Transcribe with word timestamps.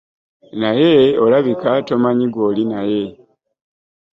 Naye 0.61 0.91
olabika 1.23 1.69
tomanyi 1.87 2.25
gw'oli 2.33 2.63
naye. 2.71 3.03